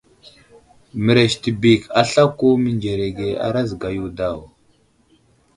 Mərez 1.09 1.35
tibik 1.47 1.85
aslako 2.01 2.53
mənzerege 2.63 3.29
a 3.45 3.53
razga 3.59 3.93
yo 3.99 4.11
daw. 4.23 4.45